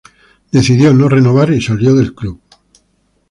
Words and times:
Decidió 0.51 0.95
no 0.95 1.07
renovar 1.09 1.53
y 1.53 1.61
salió 1.61 1.93
del 1.93 2.15
club. 2.15 2.41